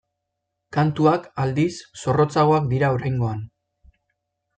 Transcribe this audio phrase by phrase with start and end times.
[0.77, 1.73] Kantuak, aldiz,
[2.05, 3.45] zorrotzagoak dira oraingoan.